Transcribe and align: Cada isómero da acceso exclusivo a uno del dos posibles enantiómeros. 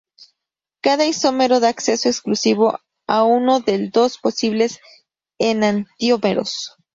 Cada 0.85 1.05
isómero 1.05 1.57
da 1.59 1.69
acceso 1.75 2.09
exclusivo 2.09 2.65
a 3.05 3.23
uno 3.23 3.59
del 3.59 3.91
dos 3.91 4.17
posibles 4.17 4.79
enantiómeros. 5.39 6.73